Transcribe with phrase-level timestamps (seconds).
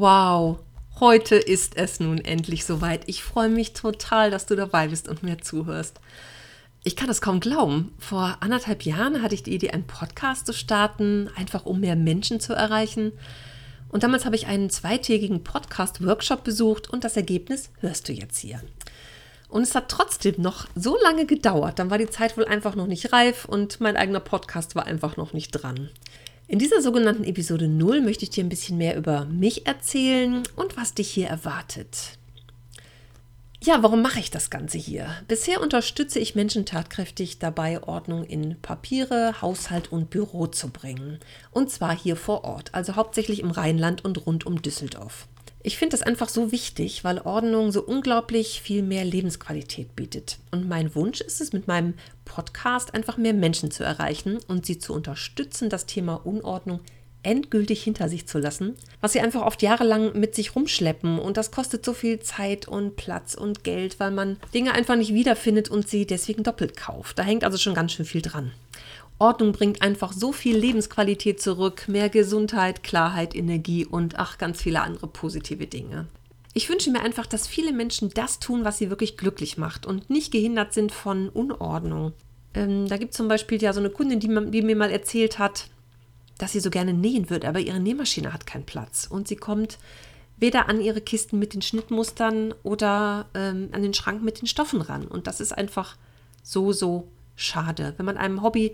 [0.00, 0.60] Wow,
[0.98, 3.02] heute ist es nun endlich soweit.
[3.06, 6.00] Ich freue mich total, dass du dabei bist und mir zuhörst.
[6.84, 7.92] Ich kann es kaum glauben.
[7.98, 12.40] Vor anderthalb Jahren hatte ich die Idee, einen Podcast zu starten, einfach um mehr Menschen
[12.40, 13.12] zu erreichen.
[13.90, 18.62] Und damals habe ich einen zweitägigen Podcast-Workshop besucht und das Ergebnis hörst du jetzt hier.
[19.50, 21.78] Und es hat trotzdem noch so lange gedauert.
[21.78, 25.18] Dann war die Zeit wohl einfach noch nicht reif und mein eigener Podcast war einfach
[25.18, 25.90] noch nicht dran.
[26.50, 30.76] In dieser sogenannten Episode 0 möchte ich dir ein bisschen mehr über mich erzählen und
[30.76, 32.18] was dich hier erwartet.
[33.62, 35.14] Ja, warum mache ich das Ganze hier?
[35.28, 41.20] Bisher unterstütze ich Menschen tatkräftig dabei, Ordnung in Papiere, Haushalt und Büro zu bringen.
[41.52, 45.28] Und zwar hier vor Ort, also hauptsächlich im Rheinland und rund um Düsseldorf.
[45.62, 50.38] Ich finde das einfach so wichtig, weil Ordnung so unglaublich viel mehr Lebensqualität bietet.
[50.50, 51.94] Und mein Wunsch ist es, mit meinem
[52.24, 56.80] Podcast einfach mehr Menschen zu erreichen und sie zu unterstützen, das Thema Unordnung
[57.22, 61.50] endgültig hinter sich zu lassen, was sie einfach oft jahrelang mit sich rumschleppen und das
[61.50, 65.88] kostet so viel Zeit und Platz und Geld, weil man Dinge einfach nicht wiederfindet und
[65.88, 67.18] sie deswegen doppelt kauft.
[67.18, 68.52] Da hängt also schon ganz schön viel dran.
[69.20, 74.80] Ordnung bringt einfach so viel Lebensqualität zurück, mehr Gesundheit, Klarheit, Energie und ach, ganz viele
[74.80, 76.08] andere positive Dinge.
[76.54, 80.10] Ich wünsche mir einfach, dass viele Menschen das tun, was sie wirklich glücklich macht und
[80.10, 82.12] nicht gehindert sind von Unordnung.
[82.54, 85.38] Ähm, da gibt es zum Beispiel ja so eine Kundin, die, die mir mal erzählt
[85.38, 85.68] hat,
[86.38, 89.78] dass sie so gerne nähen würde, aber ihre Nähmaschine hat keinen Platz und sie kommt
[90.38, 94.80] weder an ihre Kisten mit den Schnittmustern oder ähm, an den Schrank mit den Stoffen
[94.80, 95.06] ran.
[95.06, 95.96] Und das ist einfach
[96.42, 97.06] so, so
[97.36, 97.92] schade.
[97.98, 98.72] Wenn man einem Hobby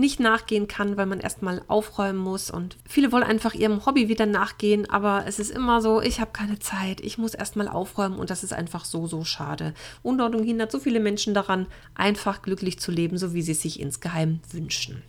[0.00, 2.50] nicht nachgehen kann, weil man erstmal aufräumen muss.
[2.50, 6.32] Und viele wollen einfach ihrem Hobby wieder nachgehen, aber es ist immer so, ich habe
[6.32, 9.74] keine Zeit, ich muss erstmal aufräumen und das ist einfach so, so schade.
[10.02, 13.78] Unordnung hindert so viele Menschen daran, einfach glücklich zu leben, so wie sie es sich
[13.78, 15.02] insgeheim wünschen.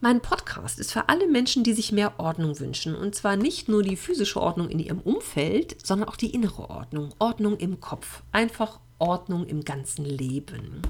[0.00, 2.94] Mein Podcast ist für alle Menschen, die sich mehr Ordnung wünschen.
[2.94, 7.14] Und zwar nicht nur die physische Ordnung in ihrem Umfeld, sondern auch die innere Ordnung.
[7.18, 8.22] Ordnung im Kopf.
[8.30, 10.82] Einfach Ordnung im ganzen Leben.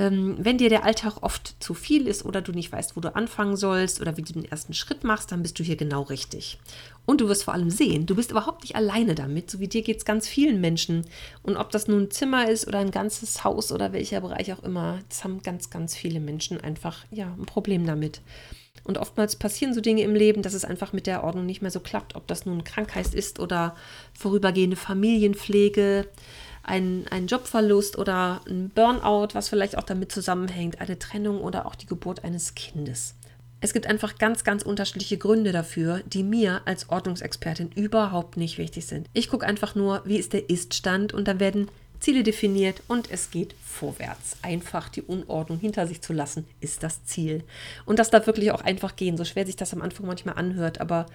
[0.00, 3.14] Ähm, wenn dir der Alltag oft zu viel ist oder du nicht weißt, wo du
[3.14, 6.58] anfangen sollst oder wie du den ersten Schritt machst, dann bist du hier genau richtig.
[7.04, 9.50] Und du wirst vor allem sehen, du bist überhaupt nicht alleine damit.
[9.50, 11.04] So wie dir geht es ganz vielen Menschen.
[11.42, 14.62] Und ob das nun ein Zimmer ist oder ein ganzes Haus oder welcher Bereich auch
[14.62, 18.22] immer, das haben ganz, ganz viele Menschen einfach ja, ein Problem damit.
[18.84, 21.70] Und oftmals passieren so Dinge im Leben, dass es einfach mit der Ordnung nicht mehr
[21.70, 23.76] so klappt, ob das nun Krankheit ist oder
[24.14, 26.06] vorübergehende Familienpflege
[26.62, 31.74] ein, ein Jobverlust oder ein Burnout, was vielleicht auch damit zusammenhängt, eine Trennung oder auch
[31.74, 33.14] die Geburt eines Kindes.
[33.62, 38.86] Es gibt einfach ganz, ganz unterschiedliche Gründe dafür, die mir als Ordnungsexpertin überhaupt nicht wichtig
[38.86, 39.06] sind.
[39.12, 41.68] Ich gucke einfach nur, wie ist der Ist-Stand und dann werden
[42.00, 44.36] Ziele definiert und es geht vorwärts.
[44.42, 47.44] Einfach die Unordnung hinter sich zu lassen, ist das Ziel.
[47.84, 50.80] Und das darf wirklich auch einfach gehen, so schwer sich das am Anfang manchmal anhört,
[50.80, 51.06] aber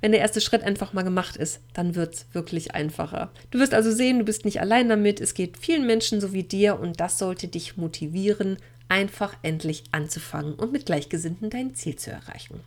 [0.00, 3.30] wenn der erste Schritt einfach mal gemacht ist, dann wird es wirklich einfacher.
[3.50, 5.18] Du wirst also sehen, du bist nicht allein damit.
[5.18, 10.54] Es geht vielen Menschen so wie dir und das sollte dich motivieren, einfach endlich anzufangen
[10.54, 12.60] und mit Gleichgesinnten dein Ziel zu erreichen.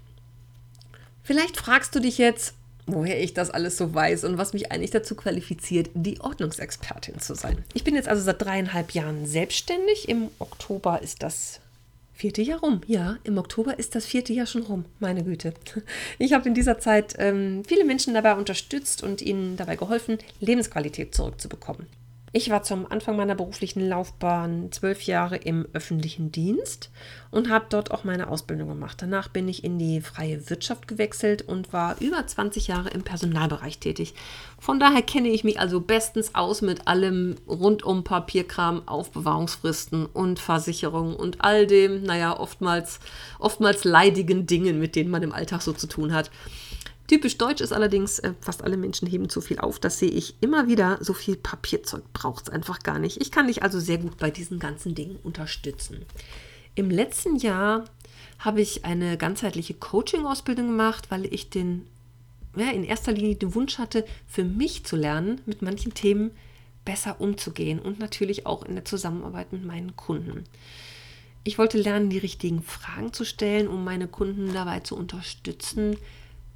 [1.21, 2.55] Vielleicht fragst du dich jetzt,
[2.87, 7.35] woher ich das alles so weiß und was mich eigentlich dazu qualifiziert, die Ordnungsexpertin zu
[7.35, 7.63] sein.
[7.73, 10.09] Ich bin jetzt also seit dreieinhalb Jahren selbstständig.
[10.09, 11.59] Im Oktober ist das
[12.17, 13.17] Vierte Jahr rum, ja.
[13.25, 15.53] Im Oktober ist das vierte Jahr schon rum, meine Güte.
[16.17, 21.13] Ich habe in dieser Zeit ähm, viele Menschen dabei unterstützt und ihnen dabei geholfen, Lebensqualität
[21.13, 21.85] zurückzubekommen.
[22.33, 26.91] Ich war zum Anfang meiner beruflichen Laufbahn zwölf Jahre im öffentlichen Dienst
[27.31, 29.01] und habe dort auch meine Ausbildung gemacht.
[29.01, 33.79] Danach bin ich in die freie Wirtschaft gewechselt und war über 20 Jahre im Personalbereich
[33.79, 34.13] tätig.
[34.59, 40.39] Von daher kenne ich mich also bestens aus mit allem rund um Papierkram, Aufbewahrungsfristen und
[40.39, 42.99] Versicherungen und all dem, naja, oftmals,
[43.39, 46.29] oftmals leidigen Dingen, mit denen man im Alltag so zu tun hat.
[47.07, 49.79] Typisch deutsch ist allerdings, äh, fast alle Menschen heben zu viel auf.
[49.79, 50.97] Das sehe ich immer wieder.
[51.01, 53.21] So viel Papierzeug braucht es einfach gar nicht.
[53.21, 56.05] Ich kann dich also sehr gut bei diesen ganzen Dingen unterstützen.
[56.75, 57.85] Im letzten Jahr
[58.39, 61.87] habe ich eine ganzheitliche Coaching-Ausbildung gemacht, weil ich den,
[62.55, 66.31] ja, in erster Linie den Wunsch hatte, für mich zu lernen, mit manchen Themen
[66.83, 70.43] besser umzugehen und natürlich auch in der Zusammenarbeit mit meinen Kunden.
[71.43, 75.95] Ich wollte lernen, die richtigen Fragen zu stellen, um meine Kunden dabei zu unterstützen,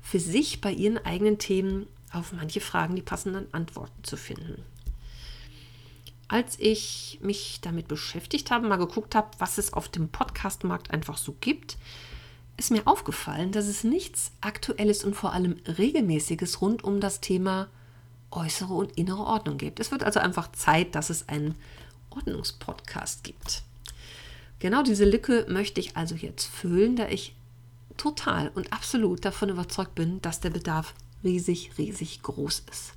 [0.01, 4.63] für sich bei ihren eigenen Themen auf manche Fragen die passenden Antworten zu finden.
[6.27, 11.17] Als ich mich damit beschäftigt habe, mal geguckt habe, was es auf dem Podcastmarkt einfach
[11.17, 11.77] so gibt,
[12.57, 17.67] ist mir aufgefallen, dass es nichts Aktuelles und vor allem Regelmäßiges rund um das Thema
[18.31, 19.79] äußere und innere Ordnung gibt.
[19.79, 21.55] Es wird also einfach Zeit, dass es einen
[22.11, 23.63] Ordnungspodcast gibt.
[24.59, 27.35] Genau diese Lücke möchte ich also jetzt füllen, da ich
[28.01, 32.93] total und absolut davon überzeugt bin, dass der Bedarf riesig, riesig groß ist.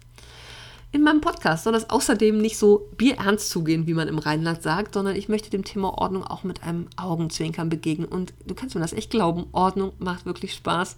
[0.92, 4.94] In meinem Podcast soll es außerdem nicht so bierernst zugehen, wie man im Rheinland sagt,
[4.94, 8.08] sondern ich möchte dem Thema Ordnung auch mit einem Augenzwinkern begegnen.
[8.08, 10.96] Und du kannst mir das echt glauben, Ordnung macht wirklich Spaß.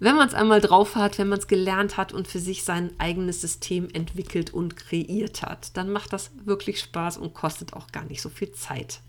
[0.00, 2.90] Wenn man es einmal drauf hat, wenn man es gelernt hat und für sich sein
[2.98, 8.04] eigenes System entwickelt und kreiert hat, dann macht das wirklich Spaß und kostet auch gar
[8.04, 9.00] nicht so viel Zeit.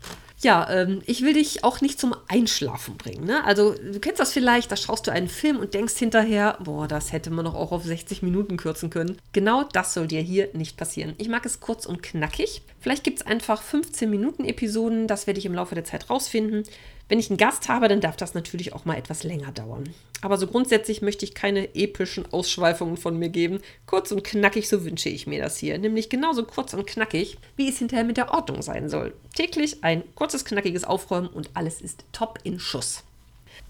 [0.42, 3.24] Ja, ähm, ich will dich auch nicht zum Einschlafen bringen.
[3.24, 3.42] Ne?
[3.44, 7.12] Also du kennst das vielleicht, da schaust du einen Film und denkst hinterher, boah, das
[7.12, 9.18] hätte man doch auch auf 60 Minuten kürzen können.
[9.32, 11.14] Genau das soll dir hier nicht passieren.
[11.16, 12.62] Ich mag es kurz und knackig.
[12.80, 16.64] Vielleicht gibt es einfach 15 Minuten Episoden, das werde ich im Laufe der Zeit rausfinden.
[17.08, 19.88] Wenn ich einen Gast habe, dann darf das natürlich auch mal etwas länger dauern.
[20.22, 23.60] Aber so grundsätzlich möchte ich keine epischen Ausschweifungen von mir geben.
[23.86, 25.78] Kurz und knackig, so wünsche ich mir das hier.
[25.78, 29.14] Nämlich genauso kurz und knackig, wie es hinterher mit der Ordnung sein soll.
[29.34, 33.04] Täglich ein kurzes, knackiges Aufräumen und alles ist top in Schuss.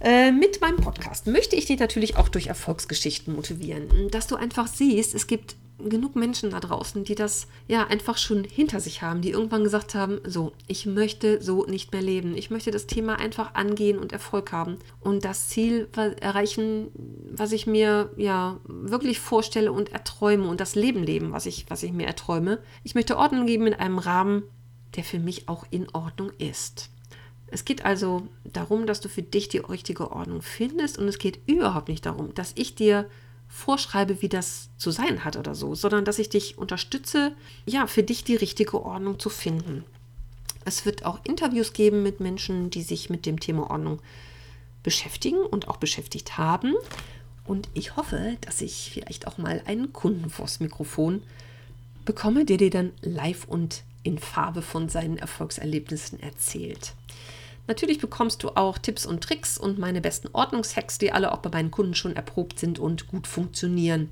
[0.00, 4.66] Äh, mit meinem Podcast möchte ich dich natürlich auch durch Erfolgsgeschichten motivieren, dass du einfach
[4.66, 9.20] siehst, es gibt genug Menschen da draußen, die das ja einfach schon hinter sich haben,
[9.20, 12.36] die irgendwann gesagt haben, so, ich möchte so nicht mehr leben.
[12.36, 15.88] Ich möchte das Thema einfach angehen und Erfolg haben und das Ziel
[16.20, 16.88] erreichen,
[17.30, 21.82] was ich mir ja wirklich vorstelle und erträume und das Leben leben, was ich, was
[21.82, 22.58] ich mir erträume.
[22.82, 24.44] Ich möchte Ordnung geben in einem Rahmen,
[24.96, 26.90] der für mich auch in Ordnung ist.
[27.48, 31.40] Es geht also darum, dass du für dich die richtige Ordnung findest und es geht
[31.46, 33.08] überhaupt nicht darum, dass ich dir
[33.48, 37.32] vorschreibe, wie das zu sein hat oder so, sondern dass ich dich unterstütze,
[37.64, 39.84] ja, für dich die richtige Ordnung zu finden.
[40.64, 44.00] Es wird auch Interviews geben mit Menschen, die sich mit dem Thema Ordnung
[44.82, 46.74] beschäftigen und auch beschäftigt haben.
[47.44, 51.22] Und ich hoffe, dass ich vielleicht auch mal einen Kunden vors Mikrofon
[52.04, 56.94] bekomme, der dir dann live und in Farbe von seinen Erfolgserlebnissen erzählt.
[57.68, 61.50] Natürlich bekommst du auch Tipps und Tricks und meine besten Ordnungshacks, die alle auch bei
[61.50, 64.10] meinen Kunden schon erprobt sind und gut funktionieren.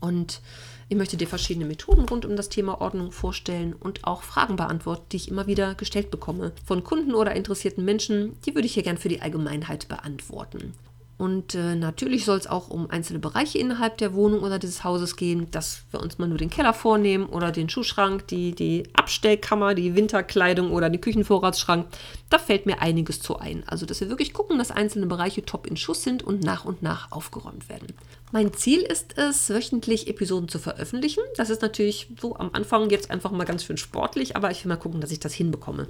[0.00, 0.40] Und
[0.88, 5.06] ich möchte dir verschiedene Methoden rund um das Thema Ordnung vorstellen und auch Fragen beantworten,
[5.10, 8.36] die ich immer wieder gestellt bekomme von Kunden oder interessierten Menschen.
[8.44, 10.74] Die würde ich hier gern für die Allgemeinheit beantworten.
[11.22, 15.14] Und äh, natürlich soll es auch um einzelne Bereiche innerhalb der Wohnung oder des Hauses
[15.14, 19.76] gehen, dass wir uns mal nur den Keller vornehmen oder den Schuhschrank, die, die Abstellkammer,
[19.76, 21.86] die Winterkleidung oder den Küchenvorratsschrank.
[22.28, 23.62] Da fällt mir einiges zu ein.
[23.68, 26.82] Also, dass wir wirklich gucken, dass einzelne Bereiche top in Schuss sind und nach und
[26.82, 27.94] nach aufgeräumt werden.
[28.32, 31.22] Mein Ziel ist es, wöchentlich Episoden zu veröffentlichen.
[31.36, 34.70] Das ist natürlich so am Anfang jetzt einfach mal ganz schön sportlich, aber ich will
[34.70, 35.86] mal gucken, dass ich das hinbekomme.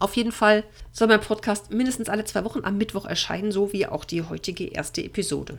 [0.00, 3.86] Auf jeden Fall soll mein Podcast mindestens alle zwei Wochen am Mittwoch erscheinen, so wie
[3.86, 5.58] auch die heutige erste Episode.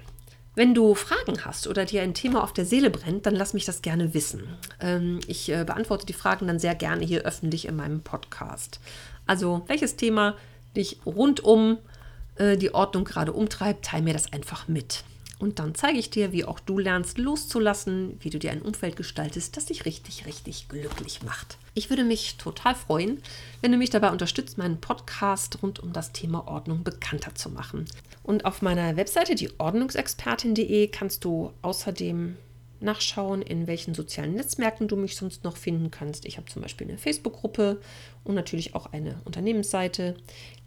[0.56, 3.66] Wenn du Fragen hast oder dir ein Thema auf der Seele brennt, dann lass mich
[3.66, 4.44] das gerne wissen.
[4.82, 8.82] Ähm, ich äh, beantworte die Fragen dann sehr gerne hier öffentlich in meinem Podcast.
[9.28, 10.36] Also, welches Thema
[10.76, 11.78] dich rund um
[12.36, 15.04] äh, die Ordnung gerade umtreibt, teile mir das einfach mit.
[15.42, 18.96] Und dann zeige ich dir, wie auch du lernst loszulassen, wie du dir ein Umfeld
[18.96, 21.58] gestaltest, das dich richtig, richtig glücklich macht.
[21.74, 23.20] Ich würde mich total freuen,
[23.60, 27.86] wenn du mich dabei unterstützt, meinen Podcast rund um das Thema Ordnung bekannter zu machen.
[28.22, 32.38] Und auf meiner Webseite, die ordnungsexpertin.de, kannst du außerdem
[32.80, 36.26] nachschauen, in welchen sozialen Netzwerken du mich sonst noch finden kannst.
[36.26, 37.82] Ich habe zum Beispiel eine Facebook-Gruppe
[38.24, 40.16] und natürlich auch eine Unternehmensseite.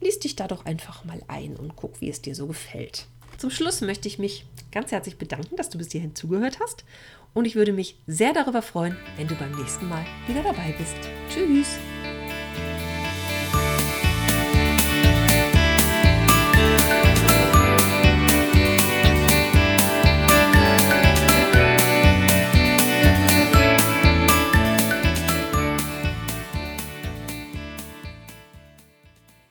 [0.00, 3.06] Lies dich da doch einfach mal ein und guck, wie es dir so gefällt.
[3.44, 6.86] Zum Schluss möchte ich mich ganz herzlich bedanken, dass du bis hierhin zugehört hast.
[7.34, 10.96] Und ich würde mich sehr darüber freuen, wenn du beim nächsten Mal wieder dabei bist.
[11.28, 11.78] Tschüss!